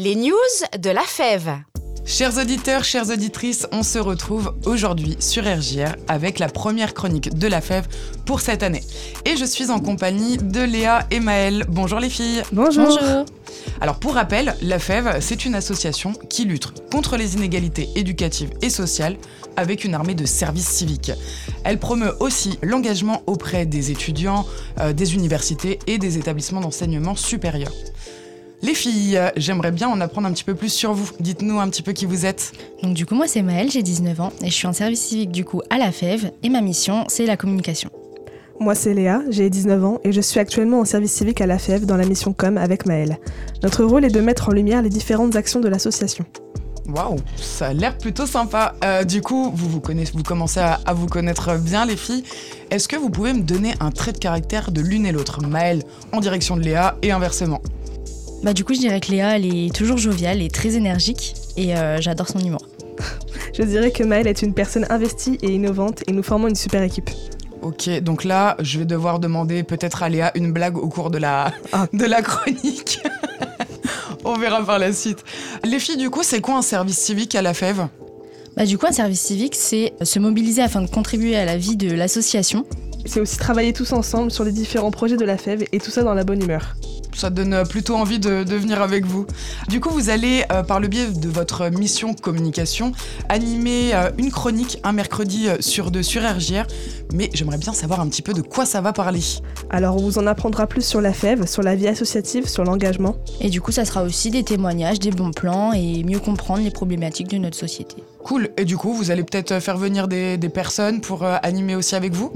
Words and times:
Les 0.00 0.14
news 0.14 0.36
de 0.78 0.90
la 0.90 1.02
fève. 1.02 1.50
Chers 2.06 2.38
auditeurs, 2.38 2.84
chères 2.84 3.10
auditrices, 3.10 3.66
on 3.72 3.82
se 3.82 3.98
retrouve 3.98 4.54
aujourd'hui 4.64 5.16
sur 5.18 5.42
RGR 5.42 5.96
avec 6.06 6.38
la 6.38 6.46
première 6.46 6.94
chronique 6.94 7.36
de 7.36 7.48
la 7.48 7.60
fève 7.60 7.88
pour 8.24 8.38
cette 8.38 8.62
année. 8.62 8.84
Et 9.24 9.36
je 9.36 9.44
suis 9.44 9.72
en 9.72 9.80
compagnie 9.80 10.36
de 10.36 10.60
Léa 10.60 11.04
et 11.10 11.18
Maëlle. 11.18 11.66
Bonjour 11.68 11.98
les 11.98 12.10
filles. 12.10 12.44
Bonjour. 12.52 12.96
Alors 13.80 13.98
pour 13.98 14.14
rappel, 14.14 14.54
la 14.62 14.78
fève, 14.78 15.16
c'est 15.18 15.44
une 15.44 15.56
association 15.56 16.12
qui 16.12 16.44
lutte 16.44 16.88
contre 16.92 17.16
les 17.16 17.34
inégalités 17.34 17.88
éducatives 17.96 18.50
et 18.62 18.70
sociales 18.70 19.16
avec 19.56 19.84
une 19.84 19.94
armée 19.94 20.14
de 20.14 20.26
services 20.26 20.68
civiques. 20.68 21.10
Elle 21.64 21.80
promeut 21.80 22.14
aussi 22.20 22.56
l'engagement 22.62 23.24
auprès 23.26 23.66
des 23.66 23.90
étudiants, 23.90 24.46
euh, 24.78 24.92
des 24.92 25.14
universités 25.14 25.80
et 25.88 25.98
des 25.98 26.18
établissements 26.18 26.60
d'enseignement 26.60 27.16
supérieur. 27.16 27.72
Les 28.60 28.74
filles, 28.74 29.20
j'aimerais 29.36 29.70
bien 29.70 29.88
en 29.88 30.00
apprendre 30.00 30.26
un 30.26 30.32
petit 30.32 30.42
peu 30.42 30.56
plus 30.56 30.72
sur 30.72 30.92
vous. 30.92 31.10
Dites-nous 31.20 31.60
un 31.60 31.68
petit 31.68 31.82
peu 31.82 31.92
qui 31.92 32.06
vous 32.06 32.26
êtes. 32.26 32.52
Donc 32.82 32.94
du 32.94 33.06
coup 33.06 33.14
moi 33.14 33.28
c'est 33.28 33.42
Maëlle, 33.42 33.70
j'ai 33.70 33.84
19 33.84 34.20
ans 34.20 34.32
et 34.42 34.46
je 34.46 34.54
suis 34.54 34.66
en 34.66 34.72
service 34.72 35.00
civique 35.00 35.30
du 35.30 35.44
coup 35.44 35.62
à 35.70 35.78
la 35.78 35.92
FEV 35.92 36.32
et 36.42 36.48
ma 36.48 36.60
mission 36.60 37.04
c'est 37.06 37.24
la 37.24 37.36
communication. 37.36 37.90
Moi 38.58 38.74
c'est 38.74 38.94
Léa, 38.94 39.22
j'ai 39.30 39.48
19 39.48 39.84
ans 39.84 40.00
et 40.02 40.10
je 40.10 40.20
suis 40.20 40.40
actuellement 40.40 40.80
en 40.80 40.84
service 40.84 41.12
civique 41.12 41.40
à 41.40 41.46
la 41.46 41.58
FEV 41.58 41.86
dans 41.86 41.96
la 41.96 42.04
mission 42.04 42.32
Com 42.32 42.58
avec 42.58 42.84
Maëlle. 42.84 43.18
Notre 43.62 43.84
rôle 43.84 44.04
est 44.04 44.10
de 44.10 44.20
mettre 44.20 44.48
en 44.48 44.52
lumière 44.52 44.82
les 44.82 44.90
différentes 44.90 45.36
actions 45.36 45.60
de 45.60 45.68
l'association. 45.68 46.24
Waouh, 46.88 47.18
ça 47.36 47.68
a 47.68 47.72
l'air 47.74 47.96
plutôt 47.96 48.26
sympa. 48.26 48.74
Euh, 48.82 49.04
du 49.04 49.20
coup, 49.20 49.52
vous, 49.54 49.68
vous, 49.68 49.80
connaissez, 49.80 50.12
vous 50.14 50.22
commencez 50.22 50.58
à, 50.58 50.80
à 50.86 50.94
vous 50.94 51.06
connaître 51.06 51.58
bien, 51.58 51.84
les 51.84 51.98
filles. 51.98 52.24
Est-ce 52.70 52.88
que 52.88 52.96
vous 52.96 53.10
pouvez 53.10 53.34
me 53.34 53.42
donner 53.42 53.74
un 53.80 53.90
trait 53.90 54.12
de 54.12 54.18
caractère 54.18 54.72
de 54.72 54.80
l'une 54.80 55.04
et 55.04 55.12
l'autre? 55.12 55.42
Maëlle 55.46 55.82
en 56.12 56.20
direction 56.20 56.56
de 56.56 56.62
Léa 56.62 56.96
et 57.02 57.12
inversement 57.12 57.60
Bah 58.42 58.52
du 58.52 58.64
coup 58.64 58.74
je 58.74 58.78
dirais 58.78 59.00
que 59.00 59.10
Léa 59.10 59.36
elle 59.36 59.46
est 59.46 59.74
toujours 59.74 59.98
joviale 59.98 60.40
et 60.42 60.48
très 60.48 60.76
énergique 60.76 61.34
et 61.56 61.76
euh, 61.76 62.00
j'adore 62.00 62.28
son 62.28 62.38
humour. 62.38 62.66
Je 63.56 63.62
dirais 63.64 63.90
que 63.90 64.04
Maëlle 64.04 64.28
est 64.28 64.42
une 64.42 64.54
personne 64.54 64.86
investie 64.90 65.36
et 65.42 65.48
innovante 65.52 66.04
et 66.06 66.12
nous 66.12 66.22
formons 66.22 66.46
une 66.46 66.54
super 66.54 66.80
équipe. 66.82 67.10
Ok, 67.62 67.88
donc 68.02 68.22
là, 68.22 68.56
je 68.60 68.78
vais 68.78 68.84
devoir 68.84 69.18
demander 69.18 69.64
peut-être 69.64 70.04
à 70.04 70.08
Léa 70.08 70.30
une 70.36 70.52
blague 70.52 70.76
au 70.78 70.88
cours 70.88 71.10
de 71.10 71.18
la, 71.18 71.52
Ah. 71.72 71.86
de 71.92 72.04
la 72.04 72.22
chronique. 72.22 73.00
On 74.24 74.36
verra 74.38 74.62
par 74.64 74.78
la 74.78 74.92
suite. 74.92 75.24
Les 75.64 75.80
filles, 75.80 75.96
du 75.96 76.08
coup, 76.08 76.22
c'est 76.22 76.40
quoi 76.40 76.56
un 76.56 76.62
service 76.62 76.98
civique 76.98 77.34
à 77.34 77.42
la 77.42 77.52
fève? 77.54 77.88
Bah 78.56 78.64
du 78.66 78.76
coup 78.78 78.86
un 78.86 78.92
service 78.92 79.20
civique 79.20 79.54
c'est 79.54 79.92
se 80.02 80.18
mobiliser 80.18 80.62
afin 80.62 80.82
de 80.82 80.88
contribuer 80.90 81.36
à 81.36 81.44
la 81.44 81.56
vie 81.56 81.76
de 81.76 81.92
l'association. 81.92 82.64
C'est 83.06 83.20
aussi 83.20 83.38
travailler 83.38 83.72
tous 83.72 83.92
ensemble 83.92 84.30
sur 84.32 84.42
les 84.44 84.50
différents 84.52 84.90
projets 84.90 85.16
de 85.16 85.24
la 85.24 85.36
FEV 85.38 85.66
et 85.72 85.78
tout 85.78 85.90
ça 85.92 86.02
dans 86.02 86.14
la 86.14 86.24
bonne 86.24 86.42
humeur. 86.42 86.74
Ça 87.18 87.30
donne 87.30 87.52
euh, 87.52 87.64
plutôt 87.64 87.96
envie 87.96 88.20
de, 88.20 88.44
de 88.44 88.54
venir 88.54 88.80
avec 88.80 89.04
vous. 89.04 89.26
Du 89.68 89.80
coup, 89.80 89.90
vous 89.90 90.08
allez, 90.08 90.44
euh, 90.52 90.62
par 90.62 90.78
le 90.78 90.86
biais 90.86 91.08
de 91.08 91.28
votre 91.28 91.68
mission 91.68 92.14
communication, 92.14 92.92
animer 93.28 93.90
euh, 93.92 94.10
une 94.18 94.30
chronique 94.30 94.78
un 94.84 94.92
mercredi 94.92 95.48
sur 95.58 95.90
deux 95.90 96.04
sur 96.04 96.22
RGR. 96.22 96.64
Mais 97.12 97.28
j'aimerais 97.34 97.58
bien 97.58 97.72
savoir 97.72 97.98
un 98.00 98.08
petit 98.08 98.22
peu 98.22 98.34
de 98.34 98.40
quoi 98.42 98.64
ça 98.66 98.80
va 98.80 98.92
parler. 98.92 99.20
Alors 99.70 99.96
on 99.96 100.00
vous 100.00 100.18
en 100.18 100.26
apprendra 100.28 100.68
plus 100.68 100.84
sur 100.84 101.00
la 101.00 101.12
FEV, 101.12 101.46
sur 101.46 101.62
la 101.62 101.74
vie 101.74 101.88
associative, 101.88 102.48
sur 102.48 102.62
l'engagement. 102.62 103.16
Et 103.40 103.50
du 103.50 103.60
coup 103.60 103.72
ça 103.72 103.84
sera 103.84 104.04
aussi 104.04 104.30
des 104.30 104.44
témoignages, 104.44 105.00
des 105.00 105.10
bons 105.10 105.32
plans 105.32 105.72
et 105.72 106.04
mieux 106.04 106.20
comprendre 106.20 106.62
les 106.62 106.70
problématiques 106.70 107.28
de 107.28 107.38
notre 107.38 107.56
société. 107.56 107.96
Cool. 108.22 108.50
Et 108.56 108.64
du 108.64 108.76
coup, 108.76 108.92
vous 108.92 109.10
allez 109.10 109.24
peut-être 109.24 109.58
faire 109.58 109.76
venir 109.78 110.06
des, 110.06 110.36
des 110.36 110.48
personnes 110.50 111.00
pour 111.00 111.24
euh, 111.24 111.36
animer 111.42 111.74
aussi 111.74 111.96
avec 111.96 112.12
vous? 112.12 112.30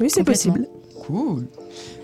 Oui, 0.00 0.08
c'est 0.08 0.20
Complètement. 0.20 0.52
possible. 0.54 0.68
Cool. 1.06 1.46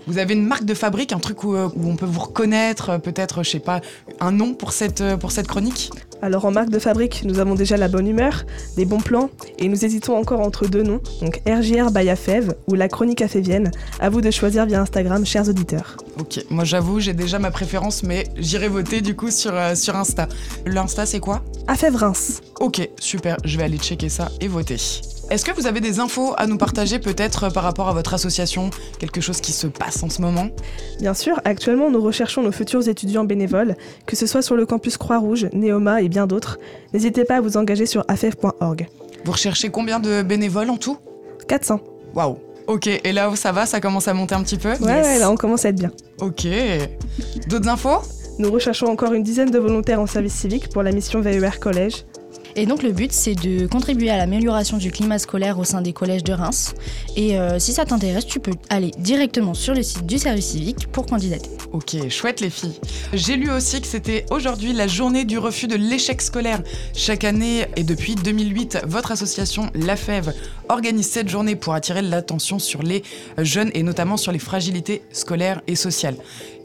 Vous 0.07 0.17
avez 0.19 0.33
une 0.33 0.45
marque 0.45 0.65
de 0.65 0.73
fabrique, 0.73 1.13
un 1.13 1.19
truc 1.19 1.43
où, 1.43 1.55
euh, 1.55 1.69
où 1.75 1.89
on 1.89 1.95
peut 1.95 2.05
vous 2.05 2.19
reconnaître, 2.19 2.91
euh, 2.91 2.97
peut-être, 2.99 3.43
je 3.43 3.49
sais 3.49 3.59
pas, 3.59 3.81
un 4.19 4.31
nom 4.31 4.53
pour 4.53 4.71
cette, 4.71 5.01
euh, 5.01 5.17
pour 5.17 5.31
cette 5.31 5.47
chronique? 5.47 5.89
Alors 6.21 6.45
en 6.45 6.51
marque 6.51 6.69
de 6.69 6.79
fabrique, 6.79 7.23
nous 7.25 7.39
avons 7.39 7.55
déjà 7.55 7.77
la 7.77 7.87
bonne 7.87 8.07
humeur, 8.07 8.45
des 8.77 8.85
bons 8.85 8.99
plans, 8.99 9.29
et 9.59 9.67
nous 9.67 9.83
hésitons 9.83 10.15
encore 10.15 10.39
entre 10.39 10.67
deux 10.67 10.83
noms, 10.83 11.01
donc 11.21 11.41
RGR 11.47 11.91
by 11.91 12.09
AFEV 12.09 12.53
ou 12.67 12.75
la 12.75 12.87
chronique 12.87 13.21
afévienne. 13.21 13.71
À 13.99 14.09
vous 14.09 14.21
de 14.21 14.31
choisir 14.31 14.65
via 14.65 14.81
Instagram, 14.81 15.25
chers 15.25 15.49
auditeurs. 15.49 15.97
Ok, 16.19 16.43
moi 16.49 16.63
j'avoue, 16.63 16.99
j'ai 16.99 17.13
déjà 17.13 17.37
ma 17.39 17.51
préférence, 17.51 18.03
mais 18.03 18.25
j'irai 18.37 18.69
voter 18.69 19.01
du 19.01 19.15
coup 19.15 19.31
sur, 19.31 19.53
euh, 19.53 19.75
sur 19.75 19.95
Insta. 19.95 20.27
L'Insta, 20.65 21.05
c'est 21.05 21.19
quoi? 21.19 21.43
AFEV 21.67 21.95
Reims. 21.95 22.41
Ok, 22.59 22.87
super, 22.99 23.37
je 23.43 23.57
vais 23.57 23.63
aller 23.63 23.77
checker 23.77 24.09
ça 24.09 24.29
et 24.39 24.47
voter. 24.47 24.77
Est-ce 25.31 25.43
que 25.43 25.51
vous 25.51 25.65
avez 25.65 25.81
des 25.81 25.99
infos 25.99 26.35
à 26.37 26.45
nous 26.45 26.57
partager 26.57 26.99
peut-être 26.99 27.45
euh, 27.45 27.49
par 27.49 27.63
rapport 27.63 27.89
à 27.89 27.93
votre 27.93 28.13
association? 28.13 28.69
Quelque 28.99 29.21
chose 29.21 29.41
qui 29.41 29.53
se 29.53 29.65
passe 29.65 30.03
en 30.03 30.09
ce 30.09 30.21
moment? 30.21 30.49
Bien 30.99 31.15
sûr, 31.15 31.41
actuellement 31.45 31.89
nous 31.89 32.01
recherchons 32.01 32.43
nos 32.43 32.51
futurs 32.51 32.87
étudiants 32.87 33.23
bénévoles, 33.23 33.75
que 34.05 34.15
ce 34.15 34.27
soit 34.27 34.43
sur 34.43 34.55
le 34.55 34.67
campus 34.67 34.97
Croix-Rouge, 34.97 35.47
Néoma 35.51 36.03
et 36.03 36.09
bien 36.09 36.27
d'autres. 36.27 36.59
N'hésitez 36.93 37.25
pas 37.25 37.37
à 37.37 37.41
vous 37.41 37.57
engager 37.57 37.87
sur 37.87 38.05
afev.org. 38.07 38.87
Vous 39.25 39.31
recherchez 39.31 39.69
combien 39.69 39.99
de 39.99 40.21
bénévoles 40.21 40.69
en 40.69 40.77
tout? 40.77 40.97
400. 41.47 41.79
Waouh 42.13 42.37
Ok, 42.67 42.87
et 42.87 43.11
là 43.11 43.29
où 43.29 43.35
ça 43.35 43.51
va, 43.51 43.65
ça 43.65 43.79
commence 43.81 44.07
à 44.07 44.13
monter 44.13 44.35
un 44.35 44.43
petit 44.43 44.57
peu? 44.57 44.73
Ouais, 44.73 45.01
ouais, 45.01 45.19
là 45.19 45.31
on 45.31 45.35
commence 45.35 45.65
à 45.65 45.69
être 45.69 45.75
bien. 45.75 45.91
Ok. 46.19 46.47
D'autres 47.47 47.67
infos? 47.67 48.01
Nous 48.37 48.51
recherchons 48.51 48.87
encore 48.87 49.13
une 49.13 49.23
dizaine 49.23 49.49
de 49.49 49.57
volontaires 49.57 50.01
en 50.01 50.07
service 50.07 50.33
civique 50.33 50.69
pour 50.69 50.83
la 50.83 50.91
mission 50.91 51.21
VER 51.21 51.59
Collège. 51.59 52.05
Et 52.55 52.65
donc 52.65 52.83
le 52.83 52.91
but 52.91 53.11
c'est 53.11 53.35
de 53.35 53.67
contribuer 53.67 54.09
à 54.09 54.17
l'amélioration 54.17 54.77
du 54.77 54.91
climat 54.91 55.19
scolaire 55.19 55.59
au 55.59 55.63
sein 55.63 55.81
des 55.81 55.93
collèges 55.93 56.23
de 56.23 56.33
Reims. 56.33 56.73
Et 57.15 57.37
euh, 57.37 57.59
si 57.59 57.73
ça 57.73 57.85
t'intéresse, 57.85 58.25
tu 58.25 58.39
peux 58.39 58.53
aller 58.69 58.91
directement 58.97 59.53
sur 59.53 59.73
le 59.73 59.83
site 59.83 60.05
du 60.05 60.17
service 60.17 60.47
civique 60.47 60.87
pour 60.91 61.05
candidater. 61.05 61.49
Ok, 61.71 62.09
chouette 62.09 62.39
les 62.39 62.49
filles. 62.49 62.79
J'ai 63.13 63.35
lu 63.35 63.51
aussi 63.51 63.81
que 63.81 63.87
c'était 63.87 64.25
aujourd'hui 64.29 64.73
la 64.73 64.87
journée 64.87 65.25
du 65.25 65.37
refus 65.37 65.67
de 65.67 65.75
l'échec 65.75 66.21
scolaire. 66.21 66.61
Chaque 66.93 67.23
année 67.23 67.65
et 67.75 67.83
depuis 67.83 68.15
2008, 68.15 68.83
votre 68.87 69.11
association 69.11 69.69
La 69.75 69.95
Fève 69.95 70.33
organise 70.69 71.09
cette 71.09 71.29
journée 71.29 71.55
pour 71.55 71.73
attirer 71.73 72.01
l'attention 72.01 72.59
sur 72.59 72.81
les 72.81 73.03
jeunes 73.37 73.71
et 73.73 73.83
notamment 73.83 74.17
sur 74.17 74.31
les 74.31 74.39
fragilités 74.39 75.01
scolaires 75.11 75.61
et 75.67 75.75
sociales. 75.75 76.15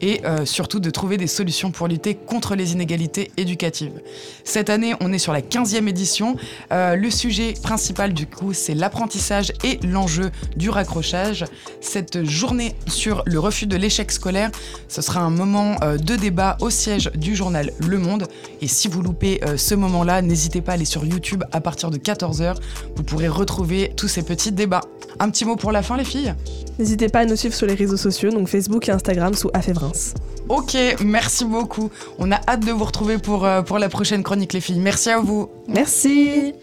Et 0.01 0.23
euh, 0.25 0.47
surtout 0.47 0.81
de 0.81 0.91
trouver 0.91 1.17
des 1.17 1.27
solutions 1.27 1.71
pour 1.71 1.89
lutter 1.89 2.15
contre 2.15 2.55
les 2.55 2.73
inégalités 2.73 3.31
éducatives. 3.37 4.01
Cette 4.45 4.71
année, 4.71 4.95
on 5.01 5.13
est 5.13 5.19
sur 5.19 5.33
la 5.33 5.43
15e 5.61 5.89
édition. 5.89 6.37
Euh, 6.73 6.97
le 6.97 7.11
sujet 7.11 7.55
principal 7.63 8.15
du 8.15 8.27
coup, 8.27 8.53
c'est 8.53 8.75
l'apprentissage 8.75 9.53
et 9.65 9.79
l'enjeu 9.87 10.31
du 10.57 10.71
raccrochage. 10.71 11.45
Cette 11.81 12.25
journée 12.25 12.75
sur 12.87 13.23
le 13.27 13.39
refus 13.39 13.67
de 13.67 13.77
l'échec 13.77 14.11
scolaire, 14.11 14.51
ce 14.89 15.03
sera 15.03 15.21
un 15.21 15.31
moment 15.31 15.77
euh, 15.83 15.99
de 15.99 16.17
débat 16.17 16.57
au 16.61 16.71
siège 16.71 17.11
du 17.15 17.37
journal 17.37 17.73
Le 17.87 17.99
Monde. 17.99 18.27
Et 18.61 18.69
si 18.69 18.89
vous 18.89 19.03
loupez 19.03 19.41
euh, 19.45 19.57
ce 19.57 19.75
moment-là, 19.75 20.23
n'hésitez 20.23 20.63
pas 20.63 20.73
à 20.73 20.75
aller 20.77 20.85
sur 20.85 21.05
YouTube 21.05 21.45
à 21.53 21.61
partir 21.61 21.91
de 21.91 21.99
14h. 21.99 22.57
Vous 22.97 23.03
pourrez 23.03 23.29
retrouver 23.29 23.93
tous 23.97 24.09
ces 24.09 24.23
petits 24.23 24.53
débats. 24.53 24.83
Un 25.19 25.29
petit 25.29 25.45
mot 25.45 25.57
pour 25.57 25.73
la 25.73 25.83
fin, 25.83 25.97
les 25.97 26.05
filles? 26.05 26.35
N'hésitez 26.79 27.09
pas 27.09 27.21
à 27.21 27.25
nous 27.27 27.37
suivre 27.37 27.55
sur 27.55 27.67
les 27.67 27.75
réseaux 27.75 27.99
sociaux, 27.99 28.31
donc 28.31 28.49
Facebook 28.49 28.89
et 28.89 28.93
Instagram 28.93 29.35
sous 29.35 29.51
AFEV 29.53 29.77
Reims. 29.77 30.15
Ok, 30.49 30.77
merci 31.05 31.45
beaucoup. 31.45 31.91
On 32.19 32.33
a 32.33 32.41
hâte 32.49 32.65
de 32.65 32.73
vous 32.73 32.85
retrouver 32.85 33.19
pour, 33.19 33.47
pour 33.67 33.79
la 33.79 33.89
prochaine 33.89 34.23
chronique, 34.23 34.53
les 34.55 34.61
filles. 34.61 34.81
Merci 34.81 35.11
à 35.11 35.19
vous. 35.19 35.50
Merci 35.69 36.55